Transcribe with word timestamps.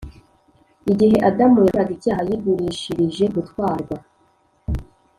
Igihe 0.91 1.17
Adamu 1.29 1.57
yakoraga 1.67 1.91
icyaha 1.97 2.21
yigurishirije 2.29 3.25
gutwarwa 3.35 3.95